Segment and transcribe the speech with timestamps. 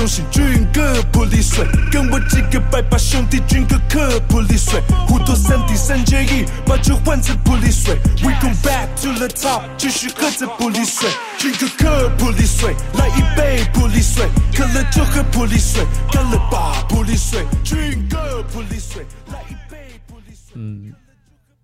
[0.00, 7.96] 在地理中心，军哥普利水，跟我几个拜把兄弟，军哥克不离水，糊涂三滴三结义，把酒换成普利水。
[8.22, 20.54] We go back to the top，继续喝着普利水，军哥克普利水，来一杯普利水，渴了就喝普利水，干了吧普利水，军哥普利水，来一杯普利水。
[20.54, 20.94] 嗯，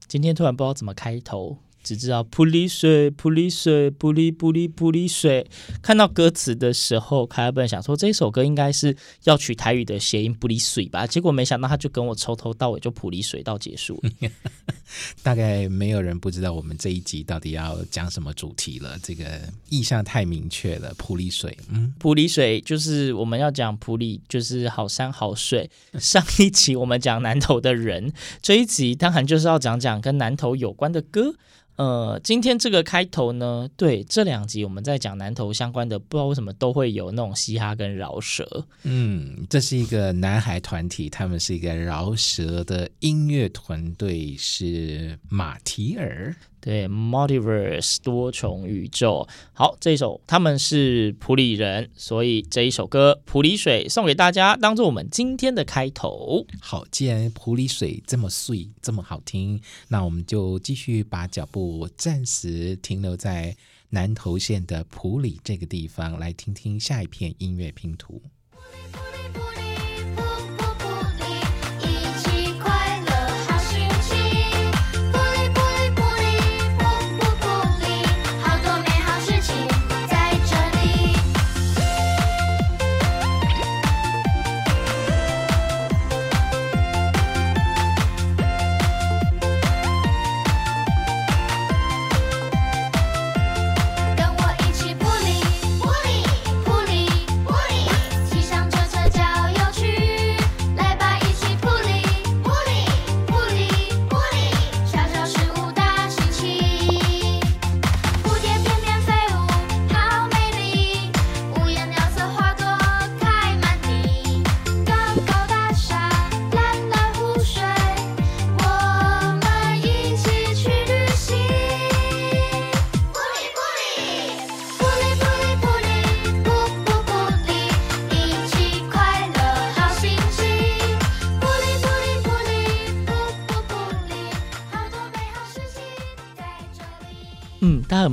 [0.07, 1.57] 今天突然不知道怎么开头。
[1.87, 5.47] 只知道普利水，普利水，普利普利普利水。
[5.81, 14.03] 看到歌词的时候，凯尔本想说这首歌应该是要取台语的谐音“普利水”吧，结果没想到他就跟我从头到尾就普利水到结束。
[15.23, 18.99] 大概没有人不知道我们这一集到底要讲什么主题了。
[19.01, 21.57] 这个意象太明确了，普利水。
[21.71, 25.71] 嗯，普利水就是我们要讲普利，就是好山好水。
[26.01, 31.37] 上一集我们讲南投的人，这一集当然就是要讲讲跟南投有关的歌。
[31.77, 38.67] 呃，今天这个开头呢，对，这两集我们在讲南投相关的，不知道为什么都会有那种嘻哈跟饶舌。
[38.83, 46.35] 嗯，这是一个男孩团体，他们是一个饶舌的音乐团队，是马提尔。
[46.67, 49.29] 对，Multiverse 多重宇宙。
[49.53, 56.45] 好，这一首他们是普里人，所以这一首歌《普里水》送给大家，当做我们今天的开头。
[56.61, 63.57] 好，既然普里水这么碎，这么好听，那我们就继续把脚步暂时停留在
[63.91, 68.21] 南投县的普里这个地方，来听听下一片音乐拼图。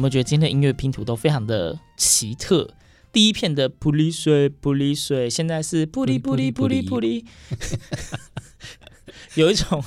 [0.04, 2.70] 没有觉得今天的音乐拼图都非常的奇特？
[3.14, 7.24] 第一片的普利水，普利水，现在是普利普利普利普利，
[9.36, 9.82] 有一种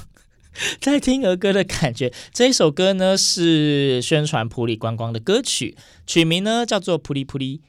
[0.81, 2.11] 在听儿歌的感觉。
[2.33, 5.77] 这一首歌呢是宣传普里观光的歌曲，
[6.07, 7.61] 曲名呢叫做普利普利，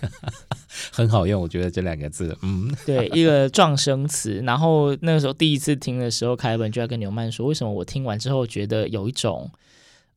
[0.92, 4.42] 很好用，我觉得这两个字，嗯， 对，一个撞声词。
[4.44, 9.50] 然后那个时候第一次听的时候，凯尔本就要跟牛曼说，为什么我听完之后觉得有一种。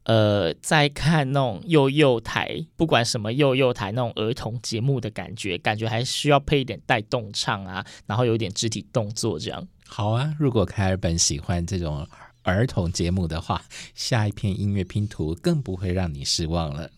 [0.04, 9.68] 呃，在看那种幼幼台，不管什么幼幼台那种儿童节目的感觉，感觉还需要配一点带动唱啊，然后有点肢体动作这样。
[9.88, 12.06] 好啊，如果凯尔本喜欢这种
[12.42, 13.64] 儿童节目的话，
[13.96, 16.90] 下一篇音乐拼图更不会让你失望了。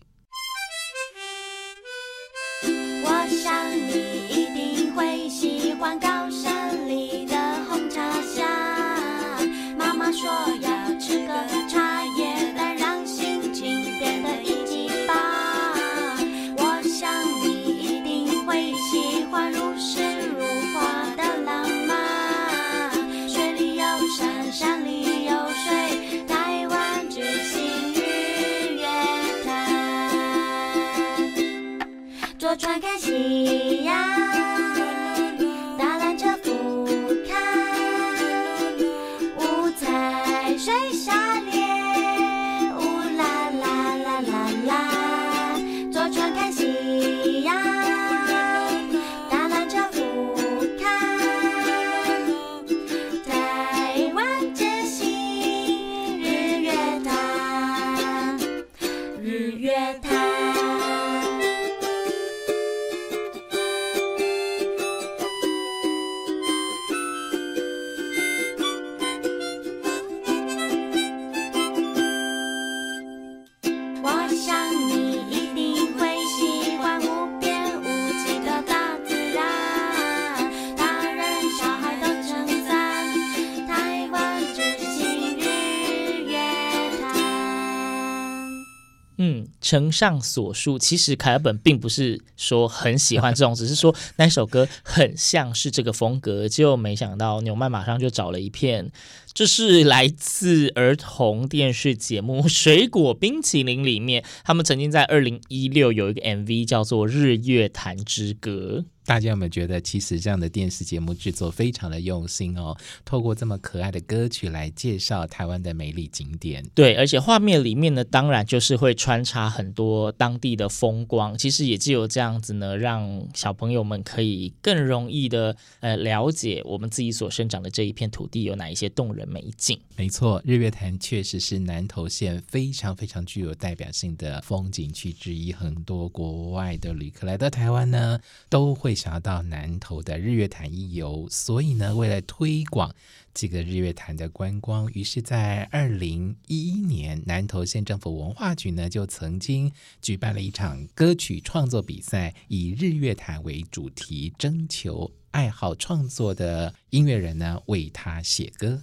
[89.66, 98.92] 承上所述，其实凯尔本并不是说很喜欢这种， 只是说那首歌很像是这个风格，结果没想到纽曼马上就找了一片。
[99.34, 108.84] 这是来自儿童电视节目《水果冰淇淋》里面，他们曾经在二零一六有一个 MV 叫做《日月潭之歌》。
[109.06, 112.76] 大家有没有觉得，其实这样的电视节目制作非常的用心哦？
[113.04, 116.68] 透过这么可爱的歌曲来介绍台湾的美丽景点。
[116.74, 121.38] 对，而且画面里面呢，当然就是会穿插很多当地的风光。
[121.38, 129.78] 其实也只有这样子呢，让小朋友们可以更容易的呃了解我们自己所生长的这一片土地有哪一些动人美景。
[129.94, 135.52] 没错，日月潭确实是南投县非常非常具有代表性的风景区之一。
[135.52, 138.18] 很多国外的旅客来到台湾呢，
[138.48, 138.95] 都会。
[138.96, 142.92] 想要到南投的日月潭一游，所以呢，为了推广
[143.32, 149.70] 这个日月潭的观光，于是，在二零一一年，南投县政府文化局呢就曾经
[150.00, 158.82] 举办了一场歌曲创作比赛，以日月潭为主题，征求爱好创作的音乐人呢为他写歌。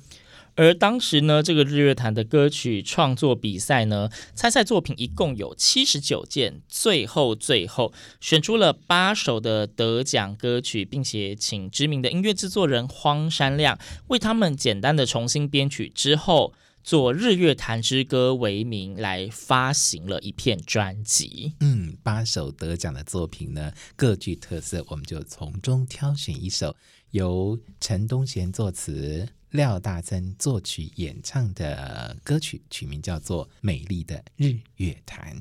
[0.55, 7.91] 而当时呢，这个日月潭的歌曲创作比赛呢，参赛作品一共有七十九件，最后最后
[8.21, 16.53] 选出了八首的得奖歌曲，并且请知名的音乐制作人荒山亮为他们简单的重新编曲之后，
[16.83, 21.53] 做《日月潭之歌》为名来发行了一片专辑。
[21.61, 26.75] 嗯，八首得奖的作品呢，各具特色，我们就从中挑选一首，
[27.09, 29.29] 由陈东贤作词。
[29.53, 35.37] 廖大增作曲演唱的歌曲，曲名叫做《美丽的日月潭》。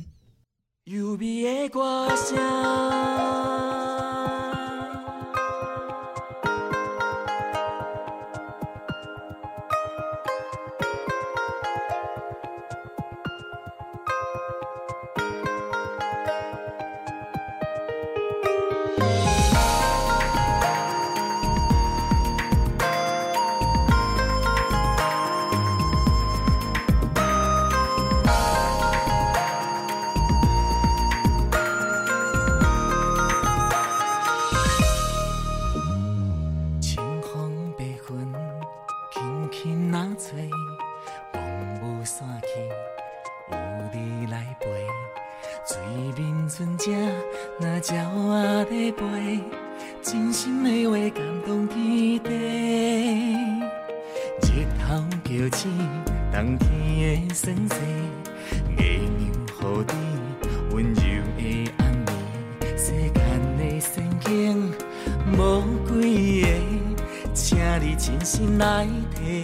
[69.33, 69.41] 欢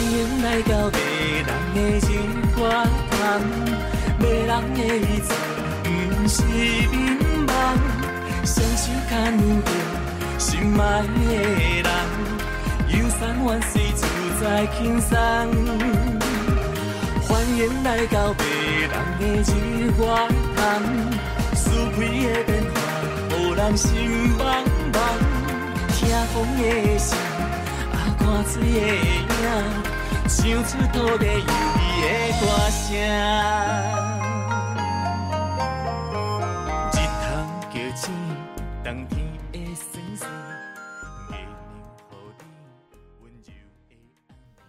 [0.00, 0.96] 迎来到迷
[1.44, 2.08] 人的日
[2.56, 2.60] 月
[3.10, 3.16] 潭，
[4.18, 5.28] 迷人的日子
[5.84, 5.86] 不
[6.26, 6.96] 是眠
[7.46, 7.52] 梦，
[8.46, 9.68] 伤心牵动
[10.38, 10.48] 心
[10.80, 11.08] 爱的
[11.82, 11.86] 人，
[12.88, 14.00] 忧山原水自
[14.40, 14.42] 在
[14.78, 15.12] 轻松。
[17.28, 18.40] 欢迎来到迷
[18.80, 19.52] 人的日
[19.98, 20.00] 月
[20.56, 20.58] 潭，
[21.54, 22.76] 四季的变化，
[23.54, 23.86] 让人心
[24.38, 24.40] 茫
[24.94, 25.37] 茫。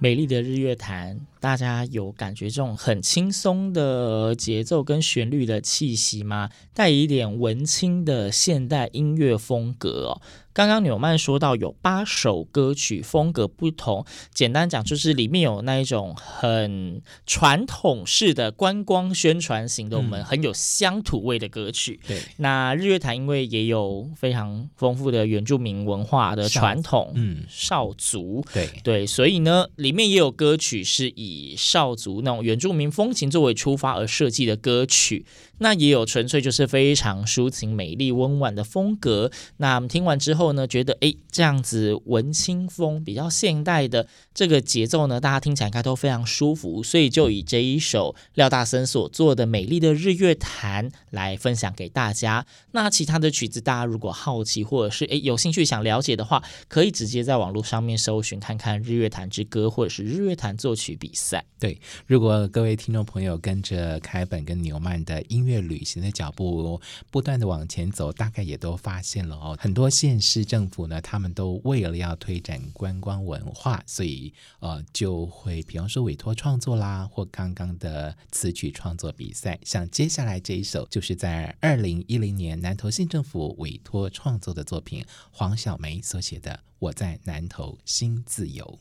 [0.01, 6.49] 美丽的日月潭，大家有感觉这种很轻松的节奏跟旋律的气息吗？
[6.73, 10.21] 带一点文青的现代音乐风格哦。
[10.59, 21.97] 刚刚纽曼说到有八首歌曲风格不同，简单讲就是里面有那一种很传统式的观光宣传型的，我们很有乡土味的歌曲。
[22.05, 28.67] 对，那日月潭因为也有非常丰富的原住民文化的传统，嗯，少族，对。
[28.83, 35.25] 对，所以呢，里面也有歌曲是以少族那种原住民风情作为出发而设计的歌曲。
[35.59, 39.31] 那也有纯粹就是非常抒情、美丽、温婉的风格。
[39.57, 52.45] 那我们听完之后呢，觉得诶，这样子文青风比较现代的这个节奏呢，大家听起来应该都非常舒服，所以就以这一首廖大森所做的《美丽的日月潭》来分享给大家。
[52.71, 61.39] 那其他的曲子，大家如果好奇或者是诶有兴趣想了解的话，可以直接在网络上面搜寻看看《日月潭之歌》或者是《日月潭作曲比赛》。
[61.59, 66.79] 对，如果各位听众朋友跟着凯本跟纽曼的音旅行的脚步，
[67.09, 86.59] 不断的往前走，大概也都发现了哦，很多县市政府呢，他们都为了要推展观光文化，所以呃，就会比方说委托创作啦，或刚刚的词曲创作比赛，像接下来这一首，就是在二零一零年南投县政府委托创作的作品，黄小梅所写的。
[86.79, 88.79] 我在南投新自由，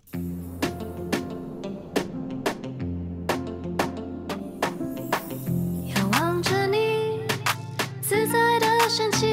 [8.99, 9.28] 生气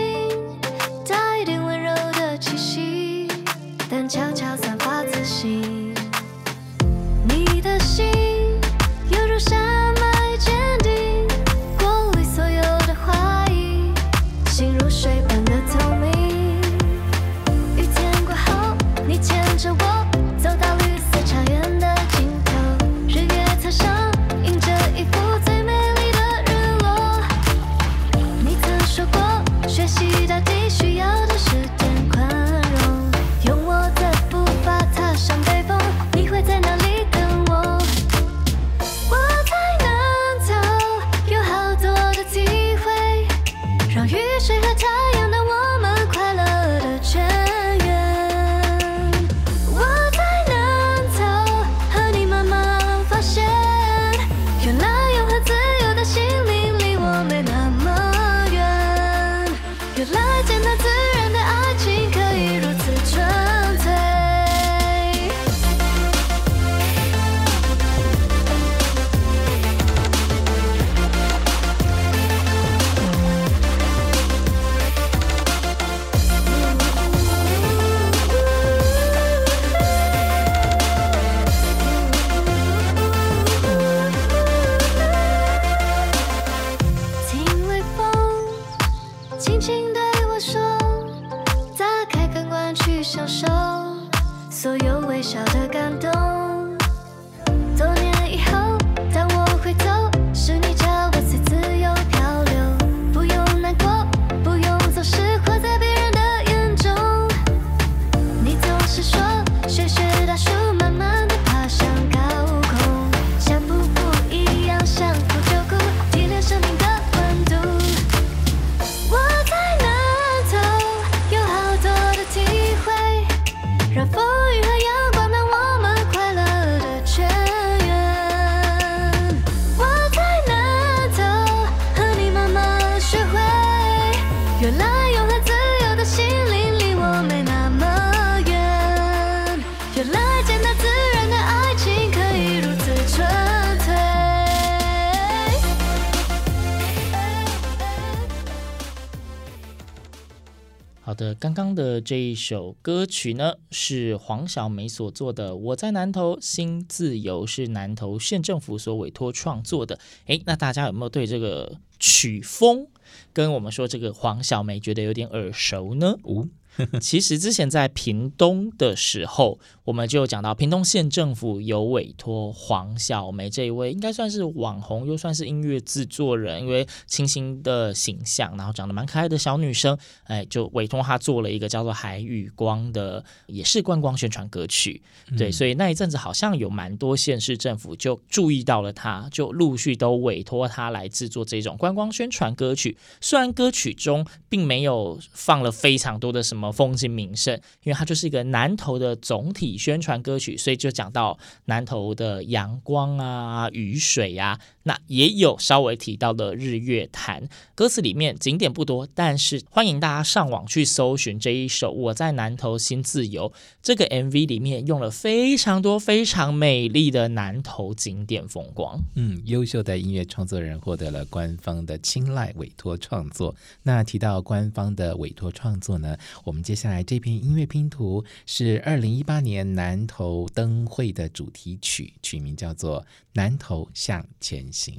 [151.25, 159.97] 呃刚刚的这一首歌曲呢，是黄小梅所做的《我在南投新自由》，是南投县政府所委托创作的。
[160.27, 162.85] 诶，那大家有没有对这个曲风
[163.33, 166.15] 跟我们说这个黄小梅觉得有点耳熟呢？
[166.21, 166.47] 哦
[166.99, 185.01] 其实之前在屏东的时候，我们就讲到屏东县政府有委托黄小梅这一位，应该算是网红，又算是音乐制作人，因为清新的形象，然后长得蛮可爱的小女生，哎，就委托她做了一个叫做《海与光》的，也是观光宣传歌曲。
[185.37, 192.97] 对，所以那一阵子好像有蛮多县市政府就注意到了她，就陆续都委托她来制作这种观光宣传歌曲。
[193.21, 196.64] 虽然歌曲中并没有放了非常多的什么。
[196.71, 197.53] 风景名胜，
[197.83, 207.47] 因为它就是一个南投的总体宣传歌曲，所以就讲到南投的阳光啊、雨水呀、啊，那也有稍微提到的日月潭。
[207.73, 213.49] 歌词里面景点不多，但是欢迎大家上网去搜寻这一首《我在南投新自由》。
[213.81, 218.99] 这个 MV 里面用了非常多非常美丽的南投景点风光。
[219.15, 223.55] 嗯，优秀的音乐创作人获得了官方的青睐，委托创作。
[223.83, 233.01] 那提到官方的委托创作呢，我我们接下来这篇音乐拼图是二零一八年南投灯会的主题曲，曲名叫做
[233.33, 234.95] 《南投向前行》。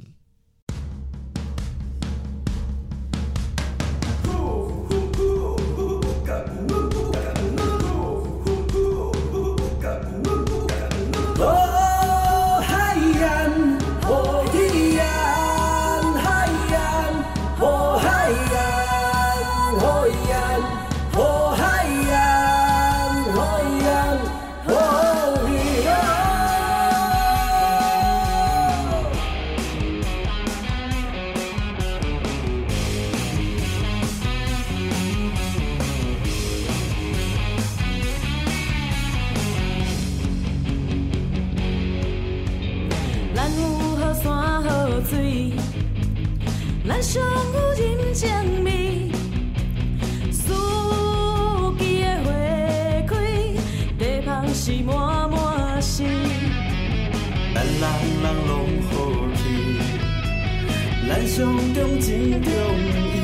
[61.37, 63.15] 咱相中真中意，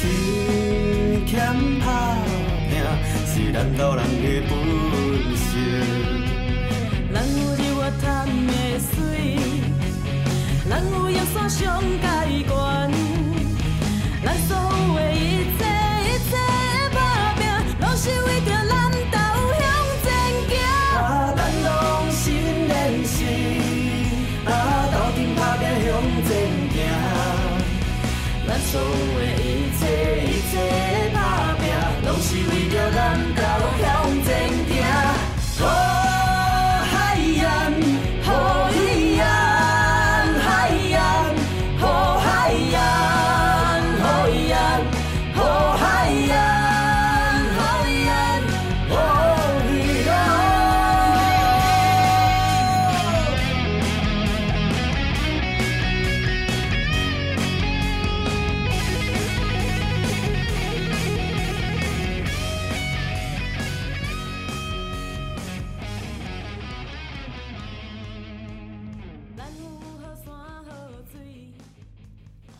[1.26, 1.36] 俭
[1.80, 1.86] 打
[2.70, 2.72] 拼
[3.26, 4.02] 是咱岛人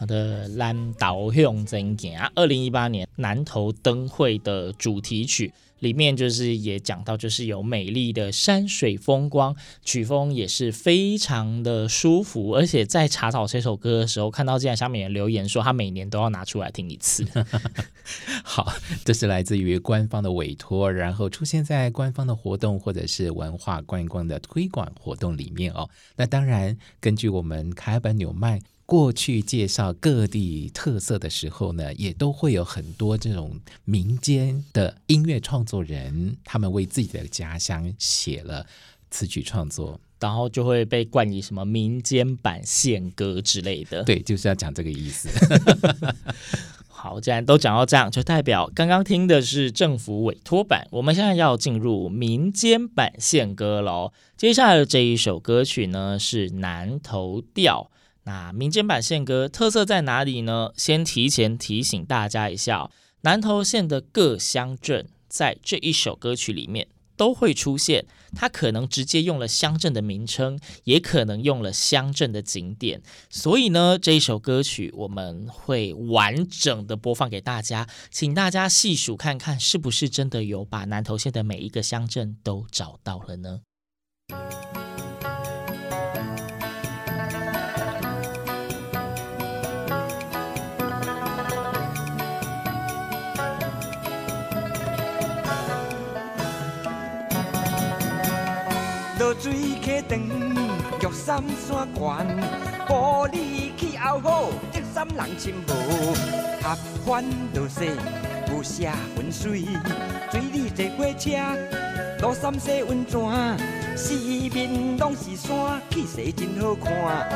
[0.02, 12.50] 好的，《蓝岛向前行》二零一八年南投灯会的主题曲里面，就是也讲到，就是有美丽的山水风光，曲风也是非常的舒服。
[12.50, 17.24] 而且在查找这首歌的时候，看到竟然下面留言说，他每年都要拿出来听一次。
[18.42, 18.72] 好，
[19.04, 25.88] 这是来自于官方的委托，然后出现在官方的活动或者是文化观光的推广活动里面哦。
[26.16, 28.58] 那当然，根据我们卡本纽曼
[28.92, 38.66] 过去介绍各地特色的时候呢，也都会有很多这种民间的音乐创作人，他们为自己的家乡写了
[39.10, 39.98] 词曲创作。
[40.20, 44.04] 然后就会被冠以什么民间版献歌之类的。
[44.04, 45.30] 对，就是要讲这个意思。
[46.86, 54.12] 好，既然都讲到这样，就代表刚刚听的是政府委托版，我们现在要进入民间版献歌喽。
[54.36, 57.90] 接下来的这一首歌曲呢是南投调。
[58.24, 60.72] 那民间版宪歌特色在哪里呢？
[60.76, 62.90] 先提前提醒大家一下，
[63.22, 73.02] 南投县的各乡镇在这一首歌曲里面都会出现，它可能直接用了乡镇的名称，也可能用了乡镇的景点。
[73.28, 83.60] 所以呢，这一首歌曲我们会完整的播放给大家，请大家细数看看，是不是真的有把南投县的每一个乡镇都找到了呢？
[99.42, 99.52] 水
[99.82, 100.20] 溪长，
[101.00, 102.04] 玉山山悬，
[102.86, 106.14] 玻璃气候好，竹山人亲无。
[106.62, 107.90] 合欢落雪，
[108.46, 108.84] 有社
[109.16, 109.66] 温水，
[110.30, 111.30] 水里坐火车，
[112.20, 113.18] 落山洗温泉，
[113.96, 117.28] 四面拢是山，气势真好看。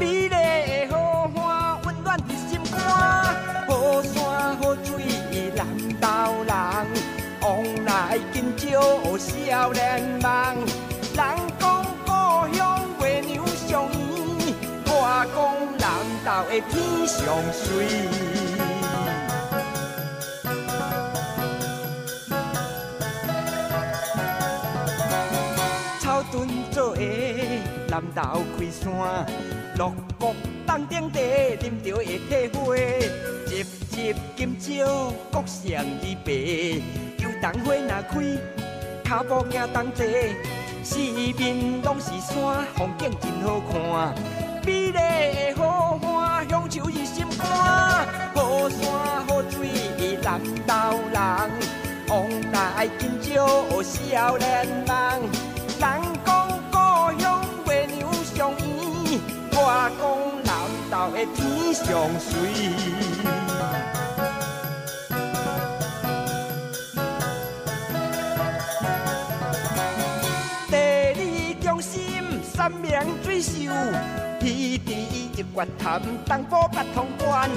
[0.00, 2.80] 美丽的好花，温暖的心肝，
[3.68, 5.64] 好山好水，南
[6.00, 6.54] 投人，
[7.40, 10.81] 往来紧招少年梦。
[16.32, 17.20] 南投的天上
[17.52, 17.86] 水。
[26.00, 27.02] 草屯做下，
[27.88, 29.26] 南投开山，
[29.76, 30.34] 乐国
[30.66, 31.20] 东顶地，
[31.58, 32.76] 啉着会体花，
[33.46, 36.32] 集集金蕉，国上二白，
[37.18, 38.14] 油桐花若开，
[39.04, 40.34] 脚步行同齐。
[40.82, 44.14] 四面拢是山，风景真好看。
[44.64, 45.51] 美丽
[46.72, 47.44] 的好花，乡愁入心肝。
[48.34, 48.80] 好山
[49.26, 49.60] 好水，
[50.22, 50.72] 南投
[51.12, 51.16] 人，
[52.08, 52.10] 往
[52.52, 53.28] 来紧招
[53.82, 54.90] 少年梦。
[55.78, 55.82] 人
[56.24, 56.28] 讲
[56.70, 56.76] 故
[57.20, 59.20] 乡月娘上圆，
[59.52, 59.56] 我
[59.98, 60.02] 讲
[60.44, 60.50] 南
[60.90, 61.84] 斗的天上
[62.18, 62.30] 水。
[72.54, 72.92] 三明
[73.24, 73.72] 水秀，
[74.78, 77.50] 天池一月潭，东埔八通关，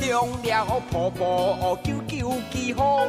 [0.00, 3.06] 中寮瀑布，九九奇峰，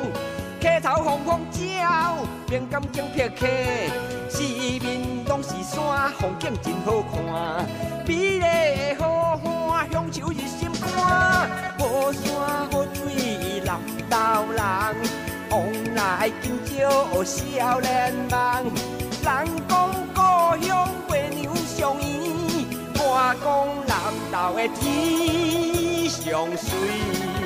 [0.61, 2.15] 溪头风风鸟，
[2.47, 3.47] 边感情撇客，
[4.29, 7.65] 四面拢是山，风景真好看。
[8.07, 14.61] 美丽的好花，乡人像是心肝，好山好水南投人，
[15.49, 18.71] 往来今朝少年梦。
[19.21, 20.19] 人讲故
[20.65, 20.87] 乡，
[23.21, 23.97] 我讲南
[24.31, 27.38] 投的天上水。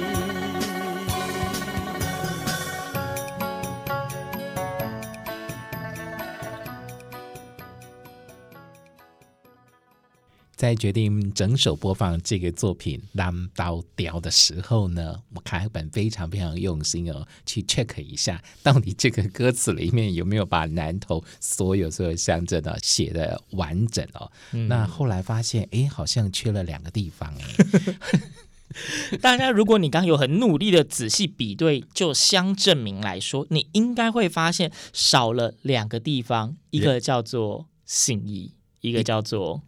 [10.63, 24.31] 在决定整首播放这个作品《南投调》的时候呢，我凯本非常非常用心哦，去 check 一下到底这个歌词里面有没有把南投所有所有乡镇呢写的完整哦。
[24.53, 29.17] 嗯、那后来发现，哎，好像缺了两个地方哎。
[29.19, 39.61] 大家，如果你刚刚有很努力的仔细比对，就乡镇名来说，你应该会发现少了两个地方，一个叫做信义，一个叫做。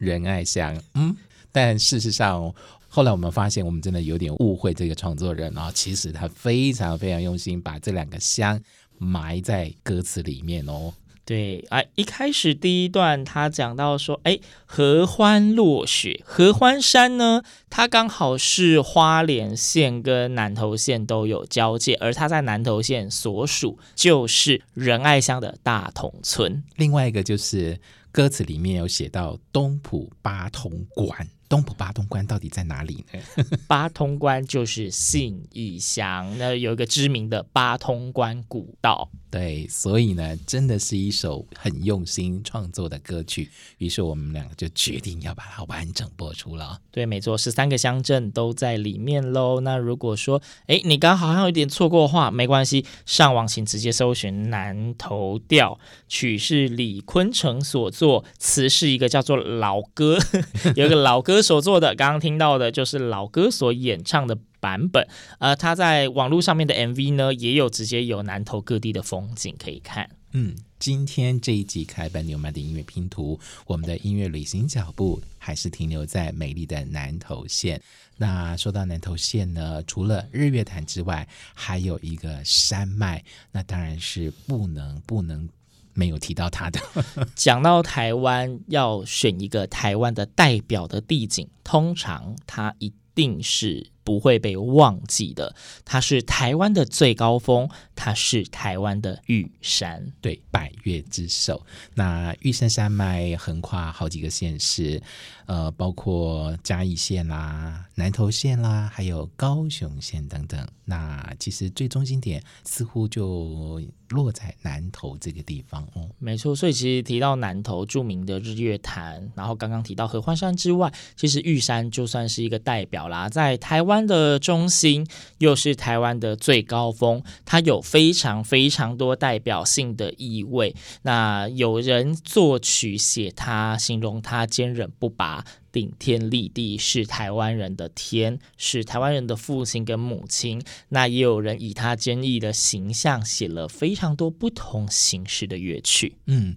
[0.00, 1.14] 仁爱乡，嗯，
[1.52, 2.54] 但事实上，
[2.88, 5.70] 后来我们发现，我们真的有点误会这个创作人啊。
[5.74, 8.58] 其实他非常非常用心，把这两个乡
[8.96, 10.94] 埋在歌词里面哦。
[11.26, 26.64] 对，啊，一开始第一段他讲到说，哎，合欢落雪，合欢山呢，它刚好是花莲县跟南投县都有交界，而它在南投县所属就是仁爱乡的大同村。
[26.76, 27.78] 另外一个就是。
[28.12, 33.20] 歌词里面有写到东浦八通关，东浦八通关到底在哪里呢？
[33.68, 39.08] 八通关就是信义乡，那有一个知名的八通关古道。
[39.30, 43.48] 对，所以呢，真的是一首很用心创作的歌曲。
[43.78, 46.80] 于是我们两个就决定要把它完整播出了。
[46.90, 49.60] 对，没错，十三个乡镇都在里面喽。
[49.60, 55.74] 那如果说，哎，你刚好像有点错过话，没关系，上网请直接搜寻《南头调》，
[56.08, 60.18] 曲是李坤城所作，词是一个叫做老歌，
[60.74, 61.94] 有一个老歌手做的。
[61.94, 64.36] 刚刚听到的就是老歌所演唱的。
[64.60, 70.08] 版本，呃，他在网络上面的 MV 呢，也有直接有南投各地的风景可以看。
[70.32, 77.82] 嗯，今天这一集开本纽曼的音乐拼图，我们的音乐旅行脚步还是停留在美丽的南投县。
[78.16, 85.48] 那说到南投县呢，除了日月潭之外，还有一个山脉，那当然是不能不能
[85.94, 86.78] 没有提到它的。
[87.34, 93.90] 讲到台湾，要选一个台湾的代表的地景，通常它一定是。
[94.02, 101.64] 不会被忘记的，它是台湾的最高峰，它是台湾的玉山，对，百岳之首。
[101.94, 105.02] 那玉山山脉横跨好几个县市，
[105.46, 110.66] 呃，包括嘉义县啦、南投县啦，还有高雄县等等。
[110.86, 116.08] 那其实最中心点似乎就落在南投这个地方哦。
[116.18, 123.89] 没错，所以其实提到南投著名的日月潭，然后刚刚提到合欢山之外，其实玉山就算是一个代表啦，在台湾。
[123.90, 125.04] 湾的中心
[125.38, 130.74] 又是台湾的最高峰，它有非常非常多代表性的意味。
[131.02, 140.62] 那有人作曲写它，形容它坚韧不拔、顶天立地，是台湾人的天，是台湾人的父亲跟母亲。
[140.90, 146.16] 那也有人以他坚毅的形象写了非常多不同形式的乐曲。
[146.26, 146.54] 嗯。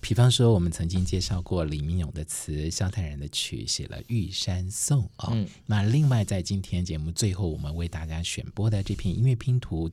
[0.00, 5.30] 比方说，我们曾经介绍过李明勇的词，萧泰然的曲，写了《玉山颂》哦。
[5.32, 9.90] 嗯，那另外在今天节目最后，我们为大家选播的这篇音乐拼图。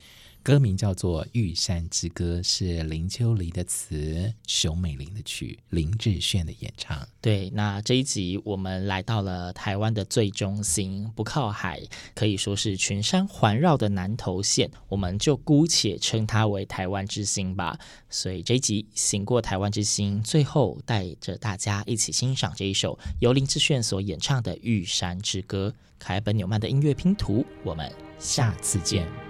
[0.48, 7.06] 歌名叫做《玉山之歌》，是林秋离的词，熊美玲的曲，林志炫的演唱。
[7.20, 11.82] 对，那这一集我们来到了台湾的最中心，不靠海，
[12.14, 17.78] 可以说是群山环绕的南投县，我们就姑且称它为台湾之星吧。
[18.08, 27.44] 所以这一集行过台湾之星，最后带着大家一起欣赏这一首由林志炫所演唱的《玉山之歌》，凯本纽曼的音乐拼图。
[27.62, 29.27] 我们下次见。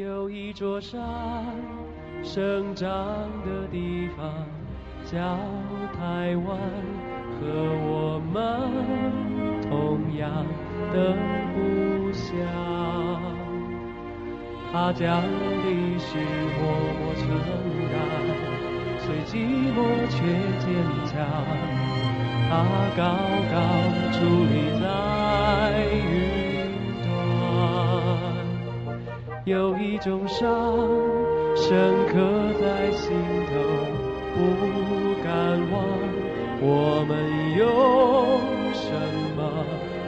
[0.00, 0.98] 有一座山，
[2.22, 2.88] 生长
[3.44, 4.32] 的地方
[5.04, 5.18] 叫
[5.92, 6.58] 台湾，
[7.36, 7.44] 和
[7.84, 8.34] 我们
[9.68, 10.46] 同样
[10.90, 11.14] 的
[11.54, 12.32] 故乡。
[14.72, 16.16] 他将历史
[16.56, 16.62] 默
[16.98, 17.28] 默承
[17.92, 17.92] 担，
[19.00, 19.36] 虽寂
[19.76, 20.16] 寞却
[20.64, 20.66] 坚
[21.04, 21.12] 强。
[22.48, 22.50] 他
[22.96, 23.02] 高
[23.52, 23.54] 高
[24.14, 24.82] 矗立在
[25.92, 26.49] 云
[29.50, 30.46] 有一种伤
[31.56, 32.14] 深刻
[32.60, 33.10] 在心
[33.50, 33.52] 头，
[34.32, 34.38] 不
[35.24, 35.34] 敢
[35.72, 35.82] 忘。
[36.62, 37.10] 我们
[37.58, 37.60] 用
[38.72, 38.86] 什
[39.34, 39.38] 么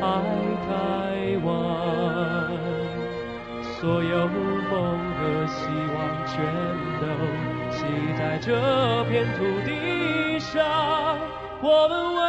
[0.00, 0.06] 爱
[0.68, 0.70] 台
[1.44, 1.50] 湾？
[3.80, 4.78] 所有梦
[5.18, 5.58] 和希
[5.92, 6.30] 望全
[7.00, 7.04] 都
[7.72, 7.82] 系
[8.16, 8.46] 在这
[9.10, 11.18] 片土地上，
[11.60, 12.20] 我们为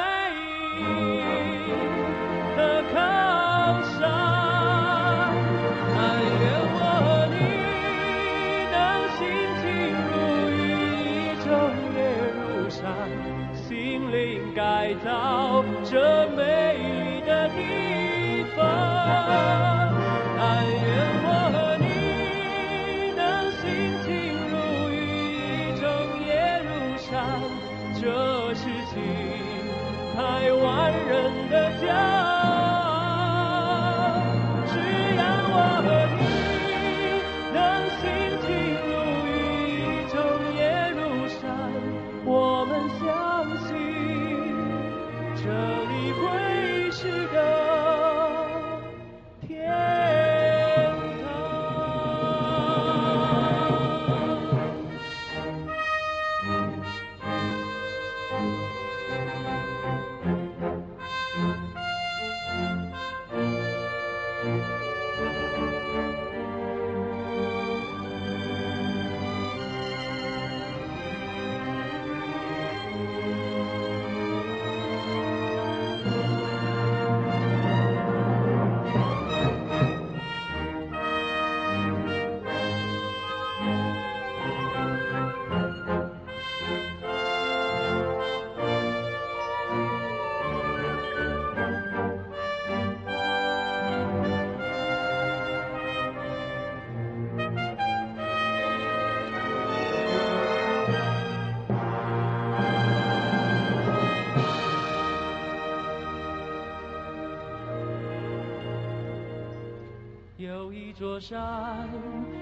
[110.96, 111.90] 座山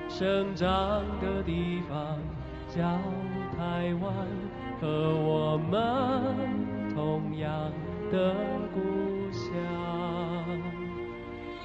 [0.10, 0.68] 生长
[1.22, 2.20] 的地方
[2.68, 2.82] 叫
[3.58, 4.14] 台湾，
[4.82, 5.74] 和我们
[6.94, 7.72] 同样
[8.12, 8.36] 的
[8.74, 9.42] 故乡。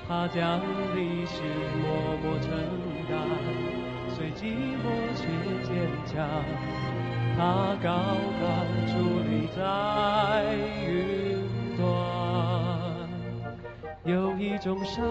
[0.06, 0.60] 它将
[0.94, 1.42] 历史
[1.82, 2.50] 默默承
[3.08, 3.16] 担，
[4.14, 5.26] 虽寂寞却
[5.64, 5.74] 坚
[6.06, 6.14] 强。
[7.36, 7.88] 它高
[8.40, 8.46] 高
[8.86, 8.94] 矗
[9.28, 10.54] 立在
[10.86, 11.42] 云
[11.76, 11.84] 端，
[14.04, 15.02] 有一种伤。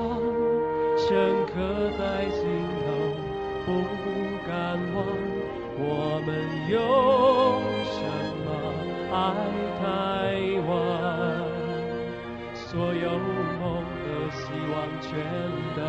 [0.98, 1.54] 深刻
[1.98, 2.42] 在心
[2.82, 3.68] 头，不
[4.48, 4.54] 敢
[4.96, 4.98] 忘。
[5.78, 5.84] 我
[6.26, 6.28] 们
[6.70, 6.74] 用
[7.86, 8.00] 什
[8.46, 8.48] 么
[9.12, 9.14] 爱
[9.82, 9.84] 台
[10.68, 10.70] 湾？
[12.54, 13.06] 所有
[13.60, 15.04] 梦和希望全
[15.76, 15.80] 都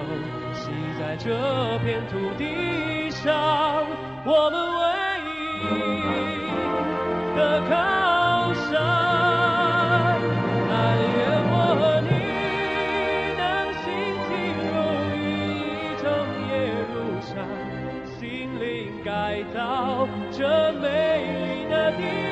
[0.52, 0.60] 系
[0.98, 1.24] 在这
[1.84, 2.42] 片土地
[3.10, 3.24] 上。
[4.24, 4.82] 我们唯
[5.62, 5.64] 一
[7.36, 7.38] 的
[7.70, 8.05] 靠。
[19.54, 22.25] 到这美丽的地方。